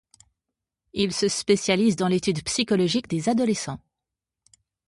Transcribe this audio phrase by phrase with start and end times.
[0.93, 3.79] Il se spécialise dans l'étude psychologique des adolescents.